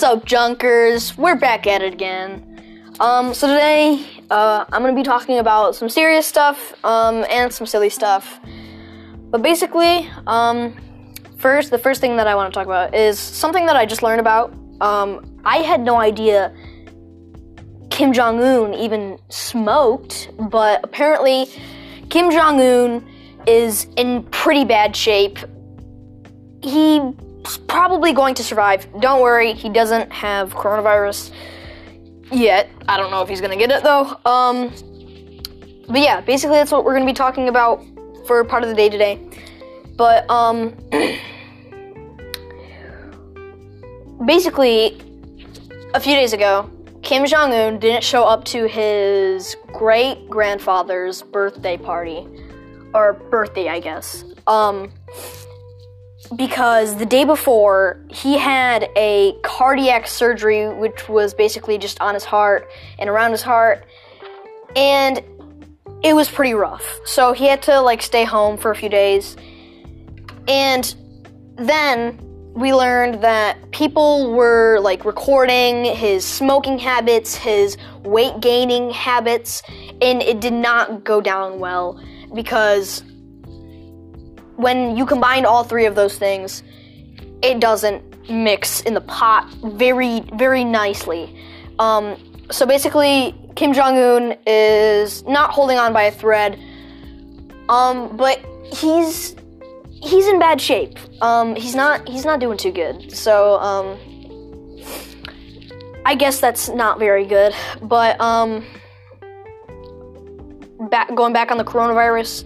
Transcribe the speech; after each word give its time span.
What's 0.00 0.14
up, 0.14 0.24
Junkers? 0.24 1.18
We're 1.18 1.36
back 1.36 1.66
at 1.66 1.82
it 1.82 1.92
again. 1.92 2.94
Um, 3.00 3.34
so 3.34 3.46
today, 3.46 4.02
uh, 4.30 4.64
I'm 4.72 4.80
gonna 4.80 4.94
be 4.94 5.02
talking 5.02 5.40
about 5.40 5.76
some 5.76 5.90
serious 5.90 6.26
stuff, 6.26 6.72
um, 6.86 7.26
and 7.28 7.52
some 7.52 7.66
silly 7.66 7.90
stuff. 7.90 8.40
But 9.28 9.42
basically, 9.42 10.08
um, 10.26 10.74
first, 11.36 11.70
the 11.70 11.76
first 11.76 12.00
thing 12.00 12.16
that 12.16 12.26
I 12.26 12.34
want 12.34 12.50
to 12.50 12.58
talk 12.58 12.64
about 12.64 12.94
is 12.94 13.18
something 13.18 13.66
that 13.66 13.76
I 13.76 13.84
just 13.84 14.02
learned 14.02 14.20
about. 14.20 14.54
Um, 14.80 15.38
I 15.44 15.58
had 15.58 15.82
no 15.82 15.96
idea 15.96 16.50
Kim 17.90 18.14
Jong 18.14 18.42
Un 18.42 18.72
even 18.72 19.18
smoked, 19.28 20.30
but 20.48 20.80
apparently, 20.82 21.46
Kim 22.08 22.30
Jong 22.30 22.58
Un 22.58 23.06
is 23.46 23.86
in 23.98 24.22
pretty 24.30 24.64
bad 24.64 24.96
shape. 24.96 25.38
He's 26.62 27.02
probably 27.66 28.12
going 28.12 28.36
to 28.36 28.44
survive. 28.44 28.86
Don't 29.00 29.20
worry, 29.20 29.52
he 29.52 29.68
doesn't 29.68 30.12
have 30.12 30.54
coronavirus 30.54 31.32
yet. 32.30 32.70
I 32.88 32.96
don't 32.96 33.10
know 33.10 33.22
if 33.22 33.28
he's 33.28 33.40
gonna 33.40 33.56
get 33.56 33.70
it 33.70 33.82
though. 33.82 34.16
Um, 34.24 34.72
but 35.88 36.00
yeah, 36.00 36.20
basically 36.20 36.56
that's 36.56 36.72
what 36.72 36.84
we're 36.84 36.94
gonna 36.94 37.06
be 37.06 37.12
talking 37.12 37.48
about 37.48 37.84
for 38.26 38.42
part 38.44 38.62
of 38.62 38.68
the 38.68 38.74
day 38.74 38.88
today. 38.88 39.18
But 39.96 40.28
um, 40.30 40.76
basically, 44.24 45.00
a 45.94 46.00
few 46.00 46.14
days 46.14 46.32
ago, 46.32 46.70
Kim 47.02 47.26
Jong 47.26 47.52
Un 47.52 47.78
didn't 47.78 48.04
show 48.04 48.24
up 48.24 48.44
to 48.46 48.66
his 48.66 49.56
great 49.72 50.28
grandfather's 50.28 51.22
birthday 51.22 51.76
party, 51.76 52.26
or 52.94 53.14
birthday, 53.14 53.68
I 53.68 53.80
guess. 53.80 54.24
Um, 54.46 54.92
because 56.36 56.96
the 56.96 57.06
day 57.06 57.24
before 57.24 58.04
he 58.08 58.38
had 58.38 58.88
a 58.96 59.34
cardiac 59.42 60.06
surgery, 60.06 60.68
which 60.68 61.08
was 61.08 61.34
basically 61.34 61.78
just 61.78 62.00
on 62.00 62.14
his 62.14 62.24
heart 62.24 62.70
and 62.98 63.10
around 63.10 63.32
his 63.32 63.42
heart, 63.42 63.84
and 64.76 65.22
it 66.02 66.14
was 66.14 66.28
pretty 66.30 66.54
rough. 66.54 67.00
So 67.04 67.32
he 67.32 67.46
had 67.46 67.62
to 67.62 67.80
like 67.80 68.02
stay 68.02 68.24
home 68.24 68.56
for 68.56 68.70
a 68.70 68.76
few 68.76 68.88
days, 68.88 69.36
and 70.46 70.94
then 71.56 72.18
we 72.54 72.74
learned 72.74 73.22
that 73.22 73.70
people 73.70 74.32
were 74.32 74.78
like 74.80 75.04
recording 75.04 75.84
his 75.84 76.24
smoking 76.24 76.78
habits, 76.78 77.34
his 77.34 77.76
weight 78.04 78.40
gaining 78.40 78.90
habits, 78.90 79.62
and 80.02 80.22
it 80.22 80.40
did 80.40 80.52
not 80.52 81.04
go 81.04 81.20
down 81.20 81.58
well 81.60 82.02
because 82.34 83.02
when 84.60 84.96
you 84.96 85.06
combine 85.06 85.44
all 85.44 85.64
three 85.64 85.86
of 85.86 85.94
those 85.94 86.18
things, 86.18 86.62
it 87.42 87.60
doesn't 87.60 88.02
mix 88.28 88.80
in 88.82 88.94
the 88.94 89.00
pot 89.00 89.48
very, 89.64 90.20
very 90.34 90.64
nicely. 90.64 91.36
Um, 91.78 92.16
so 92.50 92.66
basically, 92.66 93.34
Kim 93.56 93.72
Jong 93.72 93.96
Un 93.96 94.36
is 94.46 95.24
not 95.24 95.50
holding 95.50 95.78
on 95.78 95.92
by 95.92 96.02
a 96.02 96.10
thread, 96.10 96.58
um, 97.68 98.16
but 98.16 98.44
he's 98.72 99.34
he's 100.02 100.26
in 100.26 100.38
bad 100.38 100.60
shape. 100.60 100.98
Um, 101.22 101.54
he's 101.56 101.74
not 101.74 102.06
he's 102.08 102.24
not 102.24 102.40
doing 102.40 102.58
too 102.58 102.72
good. 102.72 103.16
So 103.16 103.58
um, 103.58 103.98
I 106.04 106.14
guess 106.14 106.40
that's 106.40 106.68
not 106.68 106.98
very 106.98 107.24
good. 107.24 107.54
But 107.82 108.20
um, 108.20 108.64
back 110.90 111.14
going 111.14 111.32
back 111.32 111.50
on 111.50 111.58
the 111.58 111.64
coronavirus. 111.64 112.44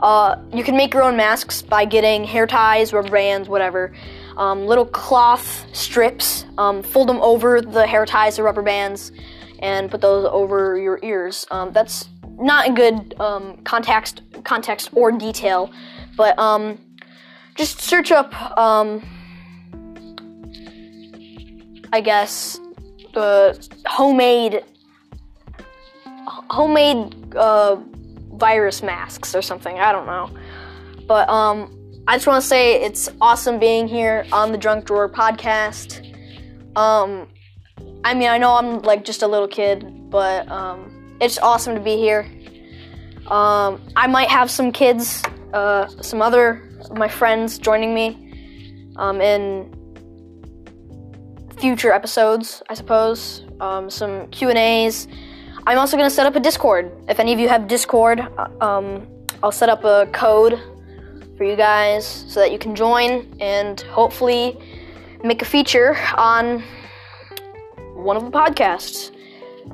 Uh, 0.00 0.36
you 0.52 0.64
can 0.64 0.76
make 0.76 0.92
your 0.92 1.02
own 1.02 1.16
masks 1.16 1.62
by 1.62 1.84
getting 1.84 2.24
hair 2.24 2.46
ties, 2.46 2.92
rubber 2.92 3.10
bands, 3.10 3.48
whatever. 3.48 3.94
Um, 4.36 4.66
little 4.66 4.86
cloth 4.86 5.66
strips. 5.72 6.44
Um, 6.58 6.82
fold 6.82 7.08
them 7.08 7.20
over 7.20 7.60
the 7.60 7.86
hair 7.86 8.04
ties 8.04 8.38
or 8.38 8.42
rubber 8.42 8.62
bands, 8.62 9.12
and 9.60 9.90
put 9.90 10.00
those 10.00 10.28
over 10.30 10.76
your 10.76 10.98
ears. 11.02 11.46
Um, 11.50 11.72
that's 11.72 12.08
not 12.38 12.66
in 12.66 12.74
good 12.74 13.14
um, 13.20 13.58
context, 13.64 14.22
context 14.44 14.90
or 14.92 15.12
detail, 15.12 15.70
but 16.16 16.38
um, 16.38 16.78
just 17.54 17.80
search 17.80 18.10
up. 18.10 18.34
Um, 18.58 19.02
I 21.92 22.00
guess 22.00 22.58
uh, 23.14 23.54
homemade 23.86 24.64
homemade 26.50 27.14
uh, 27.36 27.76
virus 28.36 28.82
masks 28.82 29.34
or 29.34 29.42
something. 29.42 29.78
I 29.78 29.92
don't 29.92 30.06
know. 30.06 30.30
But 31.06 31.28
um, 31.28 31.74
I 32.06 32.16
just 32.16 32.26
want 32.26 32.42
to 32.42 32.46
say 32.46 32.82
it's 32.82 33.08
awesome 33.20 33.58
being 33.58 33.88
here 33.88 34.26
on 34.32 34.52
the 34.52 34.58
Drunk 34.58 34.86
Drawer 34.86 35.08
podcast. 35.08 36.00
Um, 36.76 37.28
I 38.04 38.14
mean, 38.14 38.28
I 38.28 38.38
know 38.38 38.52
I'm 38.54 38.82
like 38.82 39.04
just 39.04 39.22
a 39.22 39.26
little 39.26 39.48
kid, 39.48 40.10
but 40.10 40.48
um, 40.50 41.16
it's 41.20 41.38
awesome 41.38 41.74
to 41.74 41.80
be 41.80 41.96
here. 41.96 42.30
Um, 43.28 43.80
I 43.96 44.06
might 44.06 44.28
have 44.28 44.50
some 44.50 44.70
kids, 44.70 45.22
uh, 45.52 45.88
some 46.02 46.20
other 46.20 46.70
my 46.92 47.08
friends 47.08 47.58
joining 47.58 47.94
me 47.94 48.92
um, 48.96 49.20
in 49.20 49.74
future 51.58 51.92
episodes, 51.92 52.62
I 52.68 52.74
suppose. 52.74 53.46
Um, 53.60 53.88
some 53.88 54.28
Q 54.28 54.50
and 54.50 54.58
A's. 54.58 55.08
I'm 55.66 55.78
also 55.78 55.96
to 55.96 56.10
set 56.10 56.26
up 56.26 56.36
a 56.36 56.40
Discord. 56.40 56.92
If 57.08 57.18
any 57.18 57.32
of 57.32 57.40
you 57.40 57.48
have 57.48 57.66
Discord, 57.68 58.20
uh, 58.20 58.48
um, 58.60 59.08
I'll 59.42 59.50
set 59.50 59.70
up 59.70 59.82
a 59.82 60.06
code 60.12 60.60
for 61.38 61.44
you 61.44 61.56
guys 61.56 62.06
so 62.28 62.40
that 62.40 62.52
you 62.52 62.58
can 62.58 62.74
join 62.74 63.34
and 63.40 63.80
hopefully 63.80 64.58
make 65.22 65.40
a 65.40 65.46
feature 65.46 65.96
on 66.18 66.62
one 67.94 68.14
of 68.14 68.24
the 68.24 68.30
podcasts. 68.30 69.10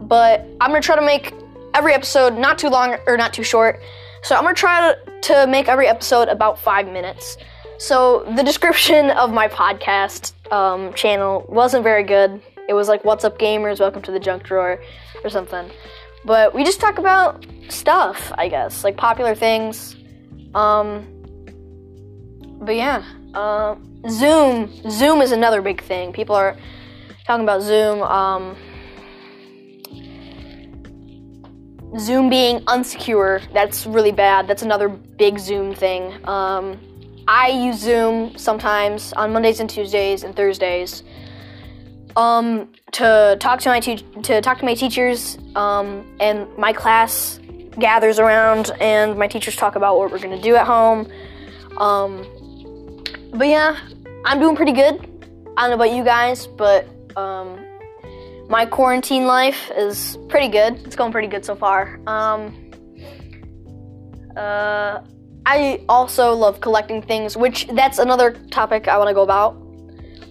But 0.02 0.46
I'm 0.60 0.70
to 0.72 0.80
try 0.80 0.94
to 0.94 1.02
make 1.02 1.34
every 1.74 1.92
episode 1.92 2.38
not 2.38 2.56
too 2.56 2.68
long 2.68 2.96
or 3.08 3.16
not 3.16 3.34
too 3.34 3.42
short. 3.42 3.80
So 4.22 4.36
I'm 4.36 4.46
to 4.46 4.54
try 4.54 4.94
to 5.22 5.46
make 5.48 5.66
every 5.66 5.88
episode 5.88 6.28
about 6.28 6.56
five 6.56 6.86
minutes. 6.86 7.36
So 7.78 8.24
the 8.36 8.42
description 8.44 9.10
of 9.10 9.32
my 9.32 9.48
podcast 9.48 10.34
um, 10.52 10.94
channel 10.94 11.44
wasn't 11.48 11.82
very 11.82 12.04
good. 12.04 12.40
It 12.68 12.74
was 12.74 12.86
like, 12.86 13.04
What's 13.04 13.24
up, 13.24 13.40
gamers? 13.40 13.80
Welcome 13.80 14.02
to 14.02 14.12
the 14.12 14.20
junk 14.20 14.44
drawer, 14.44 14.80
or 15.24 15.30
something. 15.30 15.70
But 16.24 16.54
we 16.54 16.64
just 16.64 16.80
talk 16.80 16.98
about 16.98 17.46
stuff, 17.68 18.32
I 18.36 18.48
guess, 18.48 18.84
like 18.84 18.96
popular 18.96 19.34
things. 19.34 19.96
Um, 20.54 21.06
but 22.60 22.76
yeah, 22.76 23.04
uh, 23.34 23.76
Zoom. 24.08 24.72
Zoom 24.90 25.22
is 25.22 25.32
another 25.32 25.62
big 25.62 25.82
thing. 25.82 26.12
People 26.12 26.34
are 26.34 26.56
talking 27.26 27.44
about 27.44 27.62
Zoom. 27.62 28.02
Um, 28.02 28.56
Zoom 31.98 32.30
being 32.30 32.60
unsecure, 32.66 33.42
that's 33.52 33.84
really 33.84 34.12
bad. 34.12 34.46
That's 34.46 34.62
another 34.62 34.88
big 34.88 35.38
Zoom 35.38 35.74
thing. 35.74 36.24
Um, 36.28 36.78
I 37.26 37.48
use 37.48 37.78
Zoom 37.78 38.36
sometimes 38.38 39.12
on 39.14 39.32
Mondays 39.32 39.60
and 39.60 39.68
Tuesdays 39.68 40.22
and 40.22 40.34
Thursdays 40.34 41.02
um, 42.20 42.70
to 42.92 43.36
talk 43.40 43.60
to 43.60 43.70
my 43.70 43.80
te- 43.80 44.04
to 44.22 44.42
talk 44.42 44.58
to 44.58 44.64
my 44.66 44.74
teachers, 44.74 45.38
um, 45.56 46.04
and 46.20 46.46
my 46.58 46.72
class 46.72 47.40
gathers 47.78 48.18
around, 48.18 48.72
and 48.78 49.16
my 49.18 49.26
teachers 49.26 49.56
talk 49.56 49.74
about 49.74 49.98
what 49.98 50.10
we're 50.10 50.18
gonna 50.18 50.40
do 50.40 50.54
at 50.54 50.66
home. 50.66 51.10
Um, 51.78 52.12
but 53.32 53.48
yeah, 53.48 53.78
I'm 54.26 54.38
doing 54.38 54.54
pretty 54.54 54.72
good. 54.72 54.96
I 55.56 55.62
don't 55.62 55.70
know 55.70 55.76
about 55.76 55.96
you 55.96 56.04
guys, 56.04 56.46
but 56.46 56.86
um, 57.16 57.58
my 58.50 58.66
quarantine 58.66 59.26
life 59.26 59.70
is 59.74 60.18
pretty 60.28 60.48
good. 60.48 60.74
It's 60.84 60.96
going 60.96 61.12
pretty 61.12 61.28
good 61.28 61.44
so 61.44 61.54
far. 61.54 62.00
Um, 62.06 62.70
uh, 64.36 65.00
I 65.46 65.82
also 65.88 66.34
love 66.34 66.60
collecting 66.60 67.00
things, 67.00 67.34
which 67.34 67.66
that's 67.68 67.98
another 67.98 68.32
topic 68.50 68.88
I 68.88 68.98
want 68.98 69.08
to 69.08 69.14
go 69.14 69.22
about. 69.22 69.69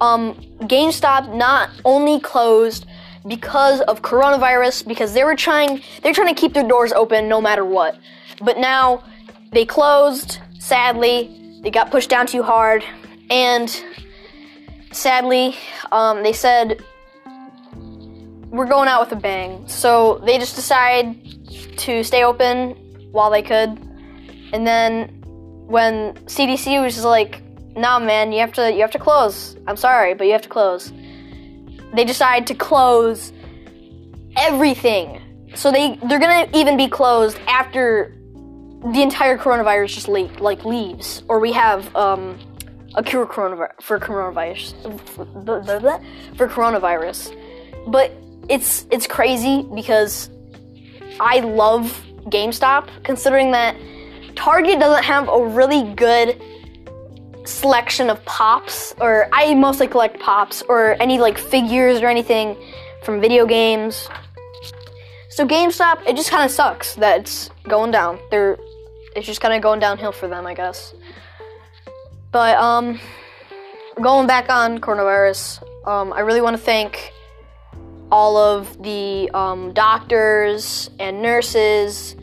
Um, 0.01 0.35
GameStop 0.61 1.33
not 1.33 1.69
only 1.85 2.19
closed 2.19 2.85
because 3.27 3.81
of 3.81 4.01
coronavirus, 4.01 4.87
because 4.87 5.13
they 5.13 5.23
were 5.23 5.35
trying 5.35 5.81
they're 6.01 6.13
trying 6.13 6.33
to 6.33 6.39
keep 6.39 6.53
their 6.53 6.67
doors 6.67 6.91
open 6.91 7.27
no 7.27 7.41
matter 7.41 7.65
what. 7.65 7.97
But 8.41 8.57
now 8.57 9.03
they 9.51 9.65
closed. 9.65 10.39
Sadly, 10.59 11.59
they 11.63 11.71
got 11.71 11.91
pushed 11.91 12.09
down 12.09 12.27
too 12.27 12.43
hard, 12.43 12.83
and 13.29 13.69
sadly, 14.91 15.55
um, 15.91 16.23
they 16.23 16.33
said 16.33 16.83
we're 18.49 18.65
going 18.65 18.87
out 18.87 19.01
with 19.01 19.17
a 19.17 19.21
bang. 19.21 19.67
So 19.67 20.21
they 20.25 20.37
just 20.37 20.55
decided 20.55 21.77
to 21.77 22.03
stay 22.03 22.23
open 22.23 22.71
while 23.11 23.29
they 23.29 23.41
could. 23.41 23.69
And 24.51 24.65
then 24.65 25.21
when 25.67 26.15
CDC 26.25 26.81
was 26.83 27.03
like, 27.03 27.41
"Nah, 27.79 27.99
man, 27.99 28.31
you 28.31 28.39
have 28.39 28.53
to 28.53 28.71
you 28.71 28.81
have 28.81 28.91
to 28.91 28.99
close. 28.99 29.57
I'm 29.67 29.77
sorry, 29.77 30.13
but 30.13 30.27
you 30.27 30.33
have 30.33 30.41
to 30.43 30.49
close." 30.49 30.91
They 31.93 32.05
decide 32.05 32.45
to 32.47 32.55
close 32.55 33.33
everything. 34.37 35.21
So 35.55 35.71
they 35.71 35.97
they're 36.07 36.19
gonna 36.19 36.47
even 36.53 36.77
be 36.77 36.87
closed 36.87 37.39
after 37.47 38.15
the 38.93 39.01
entire 39.01 39.37
coronavirus 39.37 39.93
just 39.95 40.07
le- 40.07 40.29
like 40.39 40.63
leaves, 40.63 41.23
or 41.27 41.39
we 41.39 41.51
have 41.51 41.93
um, 41.95 42.39
a 42.95 43.03
cure 43.03 43.25
coronavirus 43.25 43.81
for 43.81 43.99
coronavirus 43.99 44.73
for 46.37 46.47
coronavirus. 46.47 47.35
But 47.87 48.11
it's 48.49 48.85
it's 48.91 49.07
crazy 49.07 49.67
because 49.73 50.29
I 51.19 51.39
love 51.39 52.01
GameStop 52.25 52.89
considering 53.03 53.51
that 53.51 53.75
Target 54.35 54.79
doesn't 54.79 55.03
have 55.03 55.27
a 55.27 55.45
really 55.45 55.93
good 55.95 56.41
selection 57.45 58.09
of 58.09 58.23
pops 58.25 58.93
or 58.99 59.27
I 59.31 59.53
mostly 59.55 59.87
collect 59.87 60.19
pops 60.19 60.61
or 60.63 61.01
any 61.01 61.19
like 61.19 61.37
figures 61.37 62.01
or 62.01 62.07
anything 62.07 62.57
from 63.03 63.21
video 63.21 63.45
games. 63.45 64.07
So 65.29 65.47
GameStop, 65.47 66.05
it 66.07 66.15
just 66.15 66.31
kind 66.31 66.43
of 66.43 66.51
sucks 66.51 66.95
that 66.95 67.21
it's 67.21 67.49
going 67.67 67.91
down. 67.91 68.19
They're 68.31 68.57
it's 69.15 69.25
just 69.25 69.41
kind 69.41 69.53
of 69.53 69.61
going 69.61 69.79
downhill 69.79 70.11
for 70.11 70.27
them, 70.27 70.45
I 70.45 70.53
guess. 70.53 70.93
But 72.31 72.57
um, 72.57 72.99
going 74.01 74.27
back 74.27 74.49
on 74.49 74.79
coronavirus, 74.79 75.63
um, 75.87 76.13
I 76.13 76.19
really 76.19 76.41
want 76.41 76.55
to 76.55 76.61
thank 76.61 77.11
all 78.11 78.37
of 78.37 78.81
the 78.83 79.29
um, 79.33 79.73
doctors 79.73 80.89
and 80.99 81.21
nurses 81.21 82.15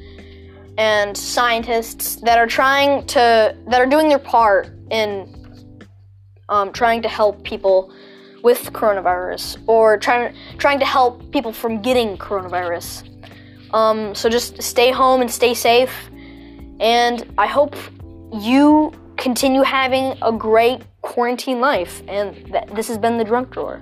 and 0.79 1.17
scientists 1.17 2.17
that 2.17 2.39
are 2.39 2.47
trying 2.47 3.07
to 3.07 3.57
that 3.69 3.81
are 3.81 3.87
doing 3.87 4.09
their 4.09 4.19
part 4.19 4.76
in 4.91 5.47
um, 6.49 6.73
trying 6.73 7.03
to 7.03 7.09
help 7.09 7.43
people 7.45 7.93
with 8.43 8.73
coronavirus 8.73 9.59
or 9.67 9.97
trying 9.97 10.35
trying 10.59 10.79
to 10.79 10.85
help 10.85 11.33
people 11.33 11.53
from 11.53 11.83
getting 11.83 12.17
coronavirus. 12.17 13.09
Um, 13.75 14.15
so 14.15 14.29
just 14.29 14.63
stay 14.63 14.91
home 14.91 15.21
and 15.21 15.31
stay 15.31 15.55
safe. 15.55 15.93
And 16.79 17.27
I 17.37 17.47
hope 17.47 17.75
you 18.33 18.93
continue 19.17 19.63
having 19.63 20.17
a 20.23 20.31
great 20.31 20.83
quarantine 21.03 21.61
life. 21.61 22.03
And 22.07 22.35
th- 22.47 22.69
this 22.75 22.87
has 22.89 22.99
been 22.99 23.19
the 23.19 23.25
drunk 23.25 23.51
drawer, 23.51 23.81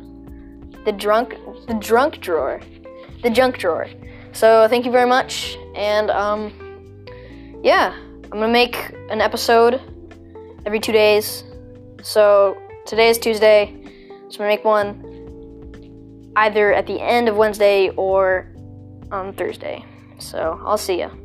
the 0.84 0.92
drunk, 0.92 1.36
the 1.66 1.74
drunk 1.74 2.20
drawer, 2.20 2.60
the 3.22 3.30
junk 3.30 3.58
drawer. 3.58 3.88
So 4.32 4.66
thank 4.68 4.84
you 4.84 4.92
very 4.92 5.08
much. 5.08 5.58
And 5.74 6.10
um, 6.10 6.40
yeah, 7.62 7.94
I'm 8.24 8.30
gonna 8.30 8.48
make 8.48 8.76
an 9.10 9.20
episode 9.20 9.80
every 10.66 10.80
two 10.80 10.92
days. 10.92 11.44
So 12.02 12.56
today 12.86 13.08
is 13.08 13.18
Tuesday, 13.18 13.74
so 14.28 14.44
I'm 14.44 14.48
gonna 14.48 14.48
make 14.48 14.64
one 14.64 16.32
either 16.36 16.72
at 16.72 16.86
the 16.86 17.00
end 17.00 17.28
of 17.28 17.36
Wednesday 17.36 17.90
or 17.90 18.52
on 19.10 19.32
Thursday. 19.34 19.84
So 20.18 20.60
I'll 20.64 20.78
see 20.78 21.00
you. 21.00 21.23